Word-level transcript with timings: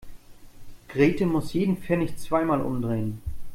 Grete 0.87 1.27
muss 1.27 1.53
jeden 1.53 1.77
Pfennig 1.77 2.17
zweimal 2.17 2.61
umdrehen. 2.61 3.21